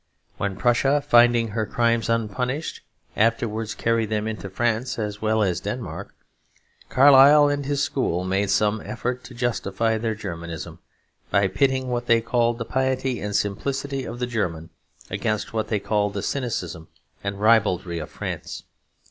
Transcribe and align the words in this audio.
When 0.37 0.55
Prussia, 0.55 0.99
finding 0.99 1.49
her 1.49 1.67
crimes 1.67 2.09
unpunished, 2.09 2.81
afterwards 3.15 3.75
carried 3.75 4.09
them 4.09 4.27
into 4.27 4.49
France 4.49 4.97
as 4.97 5.21
well 5.21 5.43
as 5.43 5.59
Denmark, 5.59 6.15
Carlyle 6.89 7.47
and 7.49 7.65
his 7.67 7.83
school 7.83 8.23
made 8.23 8.49
some 8.49 8.81
effort 8.83 9.23
to 9.25 9.35
justify 9.35 9.99
their 9.99 10.15
Germanism, 10.15 10.79
by 11.29 11.47
pitting 11.47 11.89
what 11.89 12.07
they 12.07 12.19
called 12.19 12.57
the 12.57 12.65
piety 12.65 13.19
and 13.21 13.35
simplicity 13.35 14.03
of 14.05 14.27
Germany 14.27 14.69
against 15.11 15.53
what 15.53 15.67
they 15.67 15.79
called 15.79 16.15
the 16.15 16.23
cynicism 16.23 16.87
and 17.23 17.39
ribaldry 17.39 17.99
of 17.99 18.09
France. 18.09 18.63